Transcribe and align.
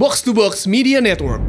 Box 0.00 0.24
to 0.24 0.32
Box 0.32 0.64
Media 0.64 0.96
Network. 0.96 1.44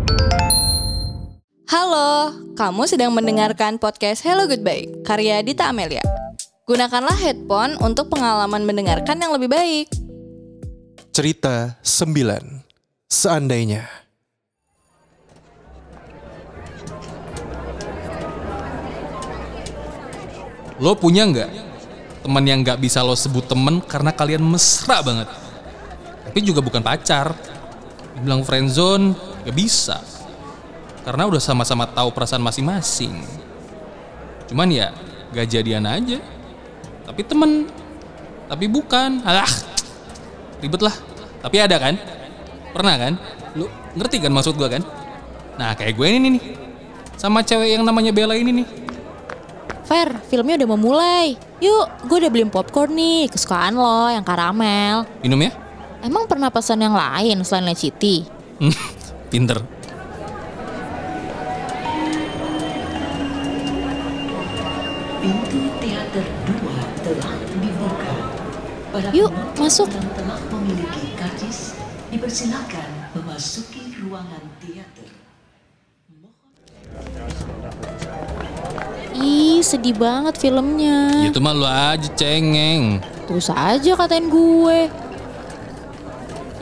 Halo, 1.71 2.35
kamu 2.59 2.83
sedang 2.83 3.15
mendengarkan 3.15 3.79
podcast 3.79 4.27
Hello 4.27 4.43
Goodbye, 4.43 4.91
karya 5.07 5.39
Dita 5.39 5.71
Amelia. 5.71 6.03
Gunakanlah 6.67 7.15
headphone 7.15 7.79
untuk 7.79 8.11
pengalaman 8.11 8.67
mendengarkan 8.67 9.23
yang 9.23 9.31
lebih 9.31 9.47
baik. 9.47 9.87
Cerita 11.15 11.79
9 11.79 13.07
Seandainya 13.07 13.87
Lo 20.83 20.99
punya 20.99 21.23
nggak 21.23 21.49
teman 22.27 22.43
yang 22.43 22.67
nggak 22.67 22.83
bisa 22.83 22.99
lo 22.99 23.15
sebut 23.15 23.47
temen 23.47 23.79
karena 23.79 24.11
kalian 24.11 24.43
mesra 24.43 24.99
banget? 24.99 25.31
Tapi 26.27 26.39
juga 26.43 26.59
bukan 26.59 26.83
pacar. 26.83 27.50
Bilang 28.19 28.43
friendzone 28.43 29.15
nggak 29.47 29.55
bisa. 29.55 30.03
Karena 31.01 31.25
udah 31.25 31.41
sama-sama 31.41 31.89
tahu 31.89 32.13
perasaan 32.13 32.43
masing-masing. 32.45 33.25
Cuman 34.51 34.69
ya 34.69 34.93
gak 35.33 35.49
jadian 35.49 35.87
aja. 35.87 36.21
Tapi 37.07 37.21
temen. 37.25 37.65
Tapi 38.51 38.65
bukan. 38.69 39.23
Alah, 39.25 39.49
ribet 40.61 40.83
lah. 40.83 40.93
Tapi 41.41 41.57
ada 41.57 41.79
kan? 41.81 41.97
Pernah 42.75 42.95
kan? 42.99 43.13
Lu 43.57 43.65
ngerti 43.97 44.21
kan 44.21 44.29
maksud 44.29 44.53
gua 44.59 44.69
kan? 44.69 44.85
Nah 45.57 45.73
kayak 45.73 45.97
gue 45.97 46.07
ini 46.07 46.27
nih. 46.37 46.43
Sama 47.17 47.41
cewek 47.41 47.77
yang 47.77 47.83
namanya 47.85 48.13
Bella 48.13 48.37
ini 48.37 48.61
nih. 48.61 48.67
Fer, 49.85 50.09
filmnya 50.29 50.61
udah 50.61 50.69
mau 50.69 50.79
mulai. 50.79 51.35
Yuk, 51.61 52.07
gue 52.09 52.17
udah 52.23 52.31
beliin 52.31 52.49
popcorn 52.49 52.95
nih, 52.95 53.29
kesukaan 53.29 53.75
lo 53.77 54.09
yang 54.09 54.25
karamel. 54.25 55.05
Minum 55.21 55.37
ya? 55.45 55.51
Emang 56.01 56.25
pernah 56.25 56.49
pesan 56.49 56.81
yang 56.81 56.97
lain 56.97 57.45
selain 57.45 57.69
Leciti? 57.69 58.25
Pinter. 59.31 59.61
Pintu 65.21 65.61
teater 65.77 66.25
2 66.49 67.05
telah 67.05 67.35
dibuka. 67.53 68.13
Para 68.91 69.09
Yuk, 69.13 69.31
masuk. 69.55 69.87
yang 69.93 70.09
telah 70.17 70.41
memiliki 70.49 71.13
karcis 71.15 71.77
dipersilakan 72.09 72.89
memasuki 73.13 73.93
ruangan 74.01 74.41
teater. 74.57 75.07
Ih, 79.15 79.61
sedih 79.61 79.93
banget 79.93 80.35
filmnya. 80.41 81.29
Itu 81.29 81.37
mah 81.37 81.53
lu 81.53 81.63
aja 81.63 82.09
cengeng. 82.17 82.97
Terus 83.29 83.53
aja 83.53 83.93
katain 83.93 84.27
gue. 84.27 84.89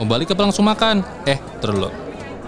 Mau 0.00 0.08
balik 0.08 0.32
apa 0.32 0.48
langsung 0.48 0.64
makan? 0.64 1.04
Eh, 1.28 1.36
terus 1.60 1.76
lo. 1.76 1.92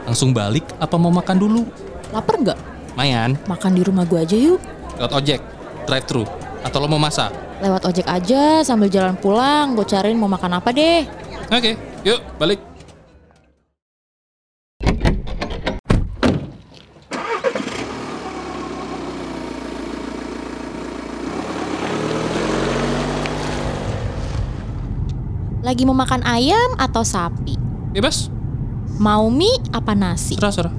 Langsung 0.09 0.33
balik 0.33 0.65
apa 0.81 0.97
mau 0.97 1.13
makan 1.13 1.37
dulu? 1.37 1.69
Lapar 2.09 2.41
nggak? 2.41 2.57
Mayan, 2.97 3.37
Makan 3.45 3.77
di 3.77 3.85
rumah 3.85 4.09
gue 4.09 4.17
aja 4.17 4.33
yuk. 4.33 4.57
lewat 4.97 5.13
ojek, 5.13 5.41
drive 5.85 6.05
thru, 6.09 6.25
atau 6.65 6.81
lo 6.81 6.89
mau 6.89 6.97
masak? 6.97 7.29
Lewat 7.61 7.85
ojek 7.85 8.09
aja 8.09 8.65
sambil 8.65 8.89
jalan 8.89 9.17
pulang, 9.17 9.77
gue 9.77 9.85
cariin 9.85 10.17
mau 10.17 10.33
makan 10.33 10.61
apa 10.61 10.73
deh. 10.73 11.05
Oke, 11.53 11.77
yuk 12.09 12.25
balik. 12.41 12.72
Lagi 25.63 25.87
mau 25.87 25.95
makan 25.95 26.27
ayam 26.27 26.75
atau 26.77 27.03
sapi? 27.03 27.55
Bebas, 27.93 28.29
Mau 28.99 29.31
mie 29.31 29.57
apa 29.71 29.95
nasi? 29.95 30.37
serah 30.37 30.53
serah. 30.53 30.75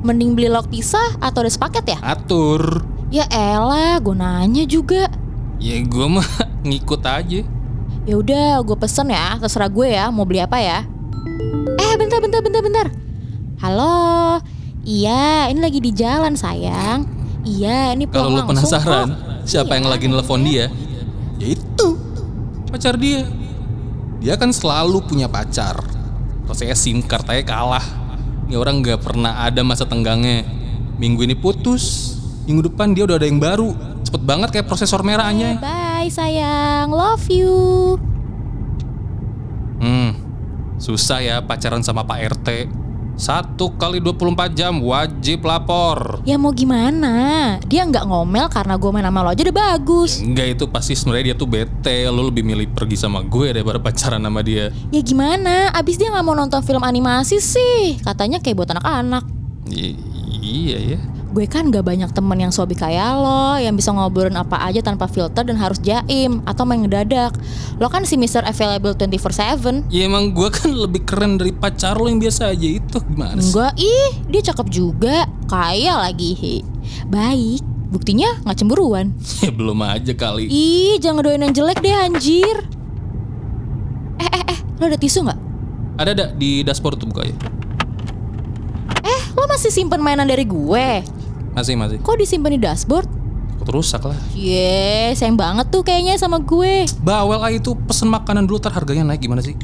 Mending 0.00 0.34
beli 0.34 0.48
lauk 0.48 0.68
pisah 0.68 1.16
atau 1.18 1.42
ada 1.42 1.50
sepaket 1.50 1.84
ya? 1.86 1.98
Atur. 2.00 2.82
Ya 3.08 3.24
elah, 3.28 3.98
gue 3.98 4.12
nanya 4.12 4.64
juga. 4.64 5.06
Ya 5.58 5.78
gue 5.80 6.06
mah 6.08 6.24
ngikut 6.66 7.02
aja. 7.02 7.40
Ya 8.04 8.14
udah, 8.14 8.60
gue 8.60 8.76
pesen 8.76 9.08
ya, 9.08 9.38
terserah 9.38 9.66
gue 9.66 9.86
ya, 9.88 10.10
mau 10.10 10.22
beli 10.22 10.40
apa 10.40 10.58
ya. 10.58 10.84
Eh, 11.74 11.94
bentar, 11.96 12.20
bentar, 12.20 12.40
bentar, 12.40 12.60
bentar. 12.60 12.86
Halo, 13.58 14.40
iya, 14.82 15.48
ini 15.48 15.58
lagi 15.58 15.80
di 15.80 15.90
jalan 15.90 16.36
sayang. 16.36 17.08
Iya, 17.42 17.92
ini 17.92 18.04
Kalau 18.06 18.28
pulang 18.28 18.30
lo 18.30 18.40
langsung 18.44 18.68
penasaran 18.72 19.08
kok. 19.08 19.18
siapa 19.44 19.70
Iya. 19.70 19.76
yang 19.76 19.86
lagi 19.88 20.06
nelfon 20.06 20.42
dia, 20.42 20.66
ya 21.38 21.46
itu 21.50 21.86
pacar 22.68 22.96
dia. 22.96 23.24
Dia 24.24 24.40
kan 24.40 24.48
selalu 24.56 25.04
punya 25.04 25.28
pacar. 25.28 25.84
Rasanya 26.48 26.72
SIM 26.72 27.04
card 27.04 27.28
aja 27.28 27.44
kalah. 27.44 27.84
Ini 28.48 28.56
orang 28.56 28.80
nggak 28.80 29.04
pernah 29.04 29.44
ada 29.44 29.60
masa 29.60 29.84
tenggangnya. 29.84 30.48
Minggu 30.96 31.28
ini 31.28 31.36
putus, 31.36 32.16
minggu 32.48 32.72
depan 32.72 32.96
dia 32.96 33.04
udah 33.04 33.20
ada 33.20 33.28
yang 33.28 33.36
baru. 33.36 33.76
Cepet 34.00 34.24
banget 34.24 34.48
kayak 34.48 34.64
prosesor 34.64 35.04
merahnya. 35.04 35.60
Bye 35.60 36.08
sayang, 36.08 36.88
love 36.88 37.28
you. 37.28 37.52
Hmm, 39.84 40.16
susah 40.80 41.20
ya 41.20 41.36
pacaran 41.44 41.84
sama 41.84 42.08
Pak 42.08 42.40
RT. 42.40 42.48
Satu 43.14 43.70
kali 43.78 44.02
24 44.02 44.58
jam 44.58 44.82
wajib 44.82 45.46
lapor. 45.46 46.18
Ya 46.26 46.34
mau 46.34 46.50
gimana? 46.50 47.56
Dia 47.62 47.86
nggak 47.86 48.10
ngomel 48.10 48.50
karena 48.50 48.74
gue 48.74 48.90
main 48.90 49.06
sama 49.06 49.22
lo 49.22 49.30
aja 49.30 49.42
udah 49.46 49.54
bagus. 49.54 50.18
Enggak 50.18 50.58
itu 50.58 50.64
pasti 50.66 50.98
sebenarnya 50.98 51.30
dia 51.30 51.36
tuh 51.38 51.46
bete. 51.46 52.10
Lo 52.10 52.26
lebih 52.26 52.42
milih 52.42 52.74
pergi 52.74 52.98
sama 52.98 53.22
gue 53.22 53.54
daripada 53.54 53.78
pacaran 53.78 54.18
sama 54.18 54.42
dia. 54.42 54.74
Ya 54.90 55.00
gimana? 55.00 55.70
Abis 55.70 55.94
dia 55.94 56.10
nggak 56.10 56.26
mau 56.26 56.34
nonton 56.34 56.58
film 56.66 56.82
animasi 56.82 57.38
sih. 57.38 58.02
Katanya 58.02 58.42
kayak 58.42 58.56
buat 58.58 58.70
anak-anak. 58.74 59.24
Iya 60.42 60.98
ya. 60.98 61.00
Gue 61.34 61.50
kan 61.50 61.66
gak 61.74 61.82
banyak 61.82 62.14
temen 62.14 62.38
yang 62.38 62.54
sobi 62.54 62.78
kayak 62.78 63.18
lo 63.18 63.58
Yang 63.58 63.82
bisa 63.82 63.90
ngobrolin 63.90 64.38
apa 64.38 64.54
aja 64.62 64.78
tanpa 64.86 65.10
filter 65.10 65.42
dan 65.42 65.58
harus 65.58 65.82
jaim 65.82 66.46
Atau 66.46 66.62
main 66.62 66.86
ngedadak 66.86 67.34
Lo 67.82 67.90
kan 67.90 68.06
si 68.06 68.14
Mr. 68.14 68.46
Available 68.46 68.94
24-7 68.94 69.90
Ya 69.90 70.06
emang 70.06 70.30
gue 70.30 70.46
kan 70.46 70.70
lebih 70.70 71.02
keren 71.02 71.34
dari 71.34 71.50
pacar 71.50 71.98
lo 71.98 72.06
yang 72.06 72.22
biasa 72.22 72.54
aja 72.54 72.68
itu 72.78 73.02
gimana 73.10 73.42
sih? 73.42 73.50
Enggak, 73.50 73.72
ih 73.82 74.10
dia 74.30 74.42
cakep 74.46 74.66
juga 74.70 75.26
Kaya 75.50 76.06
lagi 76.06 76.38
he. 76.38 76.54
Baik, 77.10 77.66
buktinya 77.90 78.38
gak 78.46 78.62
cemburuan 78.62 79.10
Ya 79.42 79.50
belum 79.50 79.82
aja 79.82 80.14
kali. 80.14 80.46
Ih, 80.46 81.02
jangan 81.02 81.26
doain 81.26 81.42
yang 81.42 81.50
jelek 81.50 81.82
deh 81.82 81.90
anjir 81.90 82.62
Eh, 84.22 84.30
eh, 84.30 84.44
eh, 84.54 84.58
lo 84.78 84.86
ada 84.86 84.94
tisu 84.94 85.26
gak? 85.26 85.38
Ada 85.98 86.10
ada 86.14 86.26
di 86.30 86.62
dashboard 86.62 86.98
tuh 86.98 87.10
bukanya. 87.10 87.34
Eh, 89.02 89.20
lo 89.34 89.46
masih 89.46 89.70
simpen 89.70 89.98
mainan 89.98 90.26
dari 90.26 90.42
gue? 90.42 91.02
Masih 91.54 91.78
masih. 91.78 92.02
Kok 92.02 92.18
disimpan 92.18 92.58
di 92.58 92.60
dashboard? 92.60 93.06
Kok 93.62 93.70
rusak 93.70 94.02
lah. 94.02 94.18
Ye, 94.34 95.14
sayang 95.14 95.38
banget 95.38 95.70
tuh 95.70 95.86
kayaknya 95.86 96.18
sama 96.18 96.42
gue 96.42 96.90
Bawel 97.00 97.38
ah 97.38 97.52
itu 97.54 97.78
pesen 97.86 98.10
makanan 98.10 98.50
dulu 98.50 98.58
tar 98.58 98.74
harganya 98.74 99.06
naik 99.06 99.22
gimana 99.22 99.40
sih? 99.40 99.54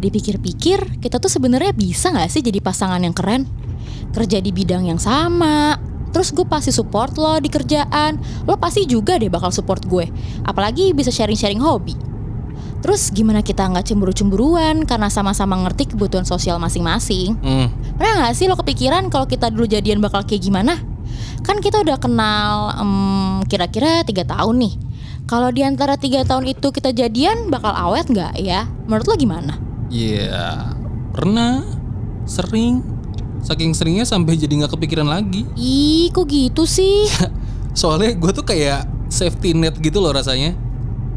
Dipikir-pikir, 0.00 1.02
kita 1.04 1.20
tuh 1.20 1.28
sebenarnya 1.28 1.76
bisa 1.76 2.08
nggak 2.08 2.30
sih 2.32 2.40
jadi 2.40 2.64
pasangan 2.64 3.04
yang 3.04 3.12
keren? 3.12 3.44
Kerja 4.14 4.40
di 4.40 4.48
bidang 4.54 4.88
yang 4.88 4.96
sama, 4.96 5.76
terus 6.14 6.32
gue 6.32 6.46
pasti 6.48 6.72
support 6.72 7.18
lo 7.20 7.36
di 7.42 7.52
kerjaan, 7.52 8.16
lo 8.48 8.56
pasti 8.56 8.88
juga 8.88 9.20
deh 9.20 9.28
bakal 9.28 9.52
support 9.52 9.84
gue. 9.84 10.08
Apalagi 10.48 10.96
bisa 10.96 11.12
sharing-sharing 11.12 11.60
hobi. 11.60 11.98
Terus 12.78 13.10
gimana 13.10 13.42
kita 13.42 13.66
nggak 13.66 13.90
cemburu-cemburuan 13.90 14.86
karena 14.86 15.10
sama-sama 15.10 15.58
ngerti 15.66 15.90
kebutuhan 15.94 16.22
sosial 16.22 16.62
masing-masing? 16.62 17.34
Hmm, 17.42 17.68
Pernah 17.98 18.30
nggak 18.30 18.34
sih 18.38 18.46
lo 18.46 18.54
kepikiran 18.54 19.10
kalau 19.10 19.26
kita 19.26 19.50
dulu 19.50 19.66
jadian 19.66 19.98
bakal 19.98 20.22
kayak 20.22 20.46
gimana? 20.46 20.78
Kan 21.42 21.58
kita 21.58 21.82
udah 21.82 21.98
kenal 21.98 22.78
em, 22.78 22.92
kira-kira 23.50 24.06
tiga 24.06 24.22
tahun 24.22 24.62
nih. 24.62 24.74
Kalau 25.28 25.50
di 25.52 25.60
antara 25.66 25.98
tiga 25.98 26.22
tahun 26.24 26.46
itu 26.48 26.70
kita 26.70 26.94
jadian 26.94 27.50
bakal 27.50 27.74
awet 27.74 28.06
nggak 28.08 28.38
ya? 28.38 28.64
Menurut 28.86 29.06
lo 29.10 29.14
gimana? 29.18 29.54
ya 29.88 30.76
pernah, 31.16 31.64
sering, 32.28 32.84
saking 33.40 33.72
seringnya 33.72 34.04
sampai 34.04 34.36
jadi 34.36 34.52
nggak 34.64 34.76
kepikiran 34.76 35.08
lagi. 35.08 35.48
Ih, 35.56 36.12
kok 36.12 36.28
gitu 36.28 36.68
sih? 36.68 37.08
Soalnya 37.80 38.12
gue 38.14 38.30
tuh 38.36 38.44
kayak 38.44 38.84
safety 39.08 39.56
net 39.56 39.80
gitu 39.80 39.98
loh 39.98 40.12
rasanya. 40.12 40.52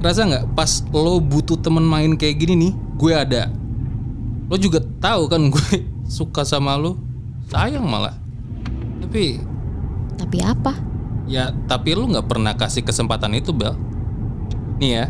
Rasa 0.01 0.25
nggak 0.25 0.57
pas 0.57 0.81
lo 0.89 1.21
butuh 1.21 1.61
temen 1.61 1.85
main 1.85 2.17
kayak 2.17 2.41
gini 2.41 2.53
nih, 2.57 2.73
gue 2.97 3.13
ada. 3.13 3.53
Lo 4.49 4.57
juga 4.57 4.81
tahu 4.81 5.29
kan 5.29 5.53
gue 5.53 5.85
suka 6.17 6.41
sama 6.41 6.73
lo, 6.73 6.97
sayang 7.53 7.85
malah. 7.85 8.17
Tapi 9.05 9.37
Tapi 10.17 10.37
apa? 10.41 10.73
ya 11.31 11.53
tapi 11.69 11.95
lo 11.95 12.11
nggak 12.11 12.27
pernah 12.27 12.57
kasih 12.57 12.83
kesempatan 12.83 13.37
itu 13.37 13.53
Bel. 13.53 13.77
Nih 14.81 14.91
ya, 14.97 15.05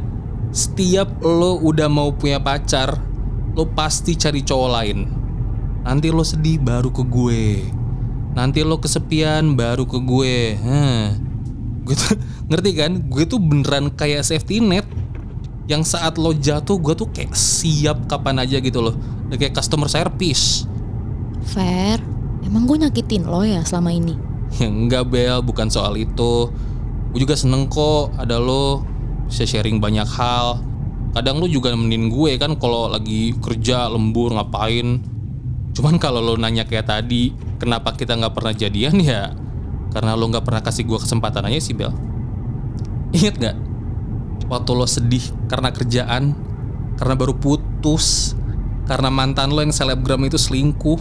setiap 0.51 1.23
lo 1.23 1.55
udah 1.63 1.87
mau 1.87 2.11
punya 2.11 2.43
pacar, 2.43 2.99
lo 3.55 3.71
pasti 3.71 4.19
cari 4.19 4.43
cowok 4.43 4.69
lain. 4.69 4.99
Nanti 5.87 6.11
lo 6.11 6.21
sedih 6.21 6.59
baru 6.59 6.91
ke 6.91 7.01
gue. 7.07 7.43
Nanti 8.35 8.61
lo 8.61 8.77
kesepian 8.77 9.55
baru 9.55 9.87
ke 9.87 9.97
gue. 10.03 10.37
Heh. 10.59 11.30
Gue 11.85 11.95
tuh 11.97 12.17
ngerti 12.49 12.71
kan? 12.77 12.91
Gue 13.09 13.23
tuh 13.25 13.39
beneran 13.41 13.93
kayak 13.93 14.25
safety 14.25 14.61
net. 14.61 14.85
Yang 15.69 15.95
saat 15.95 16.19
lo 16.19 16.35
jatuh 16.35 16.77
gue 16.81 16.93
tuh 16.97 17.07
kayak 17.13 17.31
siap 17.37 18.09
kapan 18.09 18.43
aja 18.43 18.59
gitu 18.59 18.81
loh. 18.83 18.95
Udah 19.29 19.37
kayak 19.39 19.55
customer 19.55 19.87
service. 19.87 20.67
Fair, 21.41 22.03
emang 22.45 22.69
gue 22.69 22.85
nyakitin 22.85 23.25
lo 23.25 23.41
ya 23.41 23.65
selama 23.65 23.91
ini? 23.93 24.15
Ya 24.59 24.67
enggak 24.67 25.07
Bel, 25.07 25.39
bukan 25.39 25.71
soal 25.71 25.95
itu. 25.95 26.51
Gue 27.15 27.19
juga 27.23 27.39
seneng 27.39 27.71
kok 27.71 28.11
ada 28.19 28.35
lo 28.35 28.83
bisa 29.31 29.47
sharing 29.47 29.79
banyak 29.79 30.03
hal. 30.03 30.59
Kadang 31.15 31.39
lu 31.39 31.47
juga 31.47 31.71
nemenin 31.71 32.11
gue 32.11 32.35
kan 32.35 32.59
kalau 32.59 32.91
lagi 32.91 33.31
kerja 33.39 33.87
lembur 33.87 34.35
ngapain. 34.35 34.99
Cuman 35.71 35.95
kalau 36.03 36.19
lo 36.19 36.35
nanya 36.35 36.67
kayak 36.67 36.91
tadi, 36.91 37.31
kenapa 37.55 37.95
kita 37.95 38.19
nggak 38.19 38.35
pernah 38.35 38.51
jadian 38.51 38.99
ya? 38.99 39.31
Karena 39.91 40.15
lo 40.15 40.31
nggak 40.31 40.47
pernah 40.47 40.63
kasih 40.63 40.87
gue 40.87 40.99
kesempatan 40.99 41.45
aja 41.51 41.59
sih 41.59 41.75
Bel. 41.75 41.91
Ingat 43.11 43.35
nggak? 43.37 43.57
Waktu 44.47 44.71
lo 44.71 44.87
sedih 44.87 45.23
karena 45.51 45.71
kerjaan, 45.71 46.35
karena 46.95 47.13
baru 47.15 47.35
putus, 47.35 48.35
karena 48.87 49.11
mantan 49.11 49.51
lo 49.51 49.59
yang 49.63 49.75
selebgram 49.75 50.23
itu 50.27 50.39
selingkuh, 50.39 50.99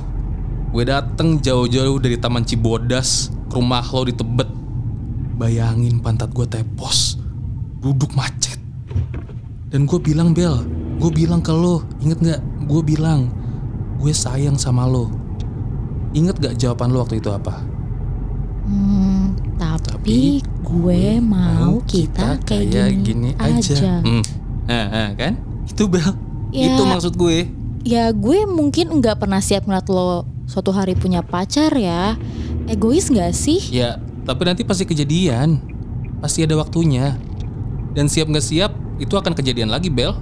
gue 0.75 0.85
dateng 0.87 1.39
jauh-jauh 1.39 1.99
dari 2.03 2.19
Taman 2.19 2.47
Cibodas 2.47 3.31
ke 3.51 3.55
rumah 3.59 3.83
lo 3.83 4.03
di 4.07 4.15
Tebet. 4.15 4.51
Bayangin 5.39 6.03
pantat 6.03 6.31
gue 6.35 6.47
tepos, 6.47 7.17
duduk 7.81 8.13
macet. 8.13 8.61
Dan 9.71 9.87
gue 9.87 9.99
bilang 10.03 10.35
Bel, 10.35 10.67
gue 10.99 11.11
bilang 11.15 11.41
ke 11.41 11.55
lo, 11.55 11.87
inget 12.03 12.19
nggak? 12.19 12.41
Gue 12.67 12.83
bilang, 12.83 13.31
gue 14.03 14.11
sayang 14.11 14.59
sama 14.59 14.87
lo. 14.87 15.11
Inget 16.11 16.43
gak 16.43 16.59
jawaban 16.59 16.91
lo 16.91 17.07
waktu 17.07 17.23
itu 17.23 17.31
apa? 17.31 17.63
Hmm, 18.71 19.35
tapi, 19.59 20.39
gue 20.63 21.19
mau 21.19 21.83
kita 21.83 22.39
kayak 22.47 23.03
gini, 23.03 23.35
aja. 23.35 23.99
Hmm. 23.99 24.23
Nah, 24.71 24.87
nah, 24.87 25.09
kan? 25.19 25.35
Itu 25.67 25.91
Bel. 25.91 26.15
Ya. 26.55 26.71
Itu 26.71 26.87
maksud 26.87 27.19
gue. 27.19 27.51
Ya 27.83 28.13
gue 28.15 28.45
mungkin 28.47 28.93
nggak 29.01 29.25
pernah 29.25 29.41
siap 29.41 29.65
ngeliat 29.65 29.89
lo 29.91 30.29
suatu 30.47 30.71
hari 30.71 30.95
punya 30.95 31.27
pacar 31.27 31.75
ya. 31.75 32.15
Egois 32.71 33.11
nggak 33.11 33.35
sih? 33.35 33.59
Ya, 33.75 33.99
tapi 34.23 34.47
nanti 34.47 34.63
pasti 34.63 34.87
kejadian. 34.87 35.59
Pasti 36.23 36.47
ada 36.47 36.55
waktunya. 36.55 37.19
Dan 37.91 38.07
siap 38.07 38.31
nggak 38.31 38.47
siap, 38.47 38.71
itu 39.03 39.19
akan 39.19 39.35
kejadian 39.35 39.75
lagi, 39.75 39.91
Bel. 39.91 40.15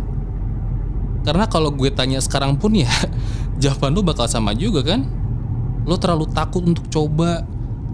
Karena 1.28 1.44
kalau 1.44 1.68
gue 1.68 1.92
tanya 1.92 2.16
sekarang 2.24 2.56
pun 2.56 2.72
ya, 2.72 2.88
jawaban 3.60 3.92
lu 3.92 4.00
bakal 4.00 4.24
sama 4.24 4.56
juga 4.56 4.80
kan? 4.80 5.04
Lo 5.84 6.00
terlalu 6.00 6.24
takut 6.32 6.64
untuk 6.64 6.88
coba, 6.88 7.44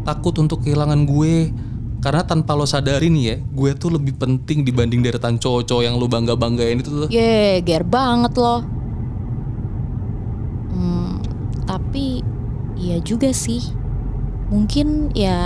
takut 0.04 0.36
untuk 0.38 0.60
kehilangan 0.62 1.08
gue. 1.08 1.50
Karena 2.04 2.20
tanpa 2.20 2.52
lo 2.52 2.68
sadarin 2.68 3.16
ya, 3.16 3.40
gue 3.40 3.72
tuh 3.80 3.88
lebih 3.88 4.20
penting 4.20 4.60
dibanding 4.60 5.00
deretan 5.00 5.40
cowok-cowok 5.40 5.82
yang 5.88 5.96
lo 5.96 6.04
bangga-banggain 6.04 6.84
itu 6.84 6.92
tuh. 6.92 7.08
Ye, 7.08 7.64
ger 7.64 7.80
banget 7.80 8.36
lo. 8.36 8.60
Hmm, 10.68 11.24
tapi 11.64 12.20
iya 12.76 13.00
juga 13.00 13.32
sih. 13.32 13.64
Mungkin 14.52 15.16
ya, 15.16 15.40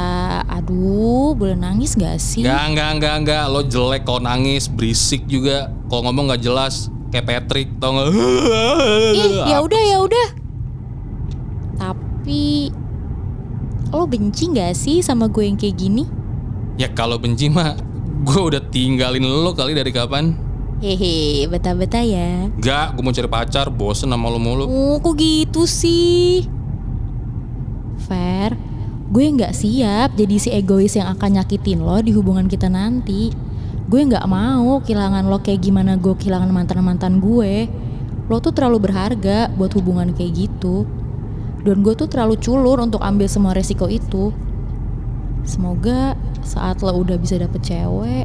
aduh, 0.51 1.39
boleh 1.39 1.55
nangis 1.55 1.95
gak 1.95 2.19
sih? 2.19 2.43
Enggak, 2.43 2.75
enggak, 2.75 2.91
enggak, 2.99 3.15
enggak. 3.23 3.45
Lo 3.55 3.63
jelek 3.63 4.03
kau 4.03 4.19
nangis, 4.19 4.67
berisik 4.67 5.31
juga. 5.31 5.71
Kalau 5.87 6.11
ngomong 6.11 6.35
nggak 6.35 6.43
jelas, 6.43 6.91
kayak 7.15 7.27
Patrick, 7.31 7.71
tau 7.79 7.95
nggak? 7.95 8.11
Ih, 9.15 9.47
ya 9.47 9.63
udah 9.63 9.83
ya 9.87 9.99
udah. 10.03 10.29
Tapi 11.79 12.75
lo 13.89 14.05
benci 14.05 14.53
gak 14.53 14.77
sih 14.77 15.01
sama 15.01 15.33
gue 15.33 15.49
yang 15.49 15.57
kayak 15.57 15.77
gini? 15.81 16.05
Ya 16.77 16.93
kalau 16.93 17.17
benci 17.17 17.49
mah, 17.49 17.75
gue 18.23 18.41
udah 18.41 18.63
tinggalin 18.69 19.25
lo 19.25 19.57
kali 19.57 19.73
dari 19.73 19.91
kapan? 19.91 20.37
Hehe, 20.79 21.49
betah-betah 21.51 22.05
ya. 22.07 22.47
Enggak, 22.55 22.95
gue 22.95 23.03
mau 23.03 23.11
cari 23.11 23.27
pacar, 23.27 23.67
bosen 23.67 24.15
sama 24.15 24.31
lo 24.31 24.39
mulu. 24.39 24.65
Oh, 24.71 24.97
kok 25.03 25.19
gitu 25.19 25.67
sih? 25.67 26.47
Fair, 28.07 28.55
gue 29.11 29.25
nggak 29.27 29.57
siap 29.57 30.15
jadi 30.15 30.37
si 30.39 30.49
egois 30.55 30.95
yang 30.95 31.11
akan 31.11 31.43
nyakitin 31.43 31.83
lo 31.83 31.99
di 31.99 32.15
hubungan 32.15 32.47
kita 32.47 32.71
nanti. 32.71 33.35
Gue 33.89 34.05
nggak 34.05 34.29
mau 34.29 34.79
kehilangan 34.85 35.27
lo 35.27 35.41
kayak 35.43 35.65
gimana 35.65 35.99
gue 35.99 36.15
kehilangan 36.15 36.53
mantan-mantan 36.53 37.19
gue. 37.19 37.67
Lo 38.29 38.39
tuh 38.39 38.53
terlalu 38.53 38.87
berharga 38.87 39.49
buat 39.57 39.73
hubungan 39.75 40.15
kayak 40.15 40.47
gitu. 40.47 40.85
Dan 41.67 41.83
gue 41.83 41.95
tuh 41.99 42.07
terlalu 42.07 42.39
culur 42.39 42.79
untuk 42.79 43.03
ambil 43.03 43.27
semua 43.27 43.55
resiko 43.55 43.91
itu. 43.91 44.31
Semoga 45.43 46.15
saat 46.45 46.85
lo 46.85 46.93
udah 46.93 47.17
bisa 47.17 47.41
dapet 47.41 47.61
cewek, 47.65 48.25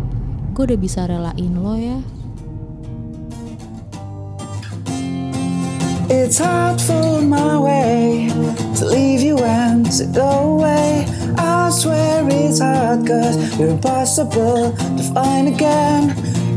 gue 0.53 0.63
udah 0.63 0.80
bisa 0.80 1.07
relain 1.07 1.53
lo 1.57 1.75
ya. 1.75 2.00
It's 6.13 6.38
hard 6.38 6.77
for 6.77 7.24
my 7.25 7.57
way 7.57 8.30
to 8.77 8.83
leave 8.85 9.25
you 9.25 9.39
and 9.41 9.88
to 9.97 10.06
go 10.06 10.59
away. 10.59 11.09
I 11.39 11.71
swear 11.74 12.21
it's 12.29 12.59
hard 12.59 13.07
cause 13.07 13.36
you're 13.57 13.74
impossible 13.74 14.77
to 14.77 15.03
find 15.15 15.47
again. 15.47 16.13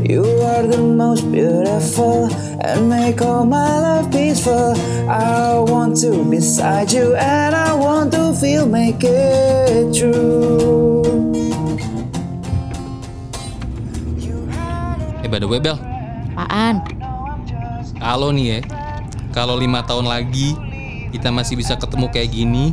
You 0.07 0.23
are 0.23 0.63
the 0.63 0.79
most 0.79 1.27
beautiful 1.35 2.31
and 2.63 2.87
make 2.87 3.19
all 3.19 3.43
my 3.43 3.75
life 3.75 4.07
peaceful. 4.07 4.71
I 5.03 5.59
want 5.59 5.99
to 5.99 6.23
be 6.23 6.39
beside 6.39 6.95
you 6.95 7.11
and 7.19 7.51
I 7.51 7.75
want 7.75 8.15
to 8.15 8.31
feel 8.31 8.63
make 8.63 9.03
it 9.03 9.91
true. 9.91 11.03
Eh 15.19 15.27
by 15.27 15.43
the 15.43 15.47
way 15.51 15.59
Bel, 15.59 15.75
Apaan? 16.39 16.87
kalau 17.99 18.31
nih 18.31 18.47
ya, 18.47 18.59
kalau 19.35 19.59
lima 19.59 19.83
tahun 19.83 20.07
lagi 20.07 20.55
kita 21.11 21.35
masih 21.35 21.59
bisa 21.59 21.75
ketemu 21.75 22.07
kayak 22.15 22.31
gini, 22.31 22.71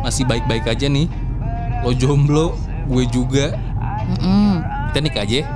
masih 0.00 0.24
baik-baik 0.24 0.64
aja 0.64 0.88
nih. 0.88 1.12
Lo 1.84 1.92
jomblo, 1.92 2.56
gue 2.88 3.04
juga. 3.12 3.52
Mm-mm. 4.16 4.64
Kita 4.88 4.98
nikah 5.04 5.28
aja. 5.28 5.36
ya? 5.36 5.46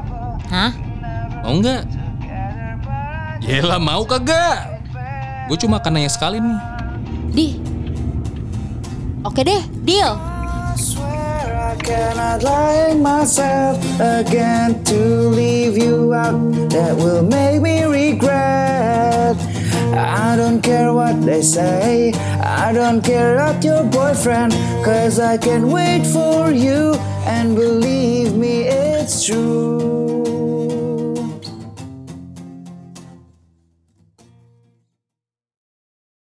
Hah? 0.53 0.84
Mau 1.45 1.61
nggak? 1.61 1.85
Yelah 3.45 3.77
mau 3.77 4.01
kagak? 4.09 4.81
Gue 5.45 5.61
cuma 5.61 5.77
akan 5.77 6.01
nanya 6.01 6.09
sekali 6.09 6.41
nih. 6.41 6.59
Di. 7.37 7.49
Oke 9.29 9.45
deh, 9.45 9.61
deal. 9.85 10.17
Cannot 11.85 12.41
lie 12.41 12.97
myself 12.97 13.77
again 14.01 14.81
to 14.89 15.29
leave 15.37 15.77
you 15.77 16.17
out. 16.17 16.41
That 16.73 16.97
will 16.97 17.21
make 17.21 17.61
me 17.61 17.85
regret. 17.85 19.37
I 19.93 20.33
don't 20.33 20.65
care 20.65 20.97
what 20.97 21.21
they 21.21 21.45
say. 21.45 22.17
I 22.41 22.73
don't 22.73 23.05
care 23.05 23.37
about 23.37 23.61
your 23.61 23.85
boyfriend. 23.85 24.57
Cause 24.81 25.21
I 25.21 25.37
can 25.37 25.69
wait 25.69 26.09
for 26.09 26.49
you. 26.49 26.97
And 27.29 27.53
believe 27.53 28.33
me, 28.33 28.65
it's 28.65 29.29
true. 29.29 29.94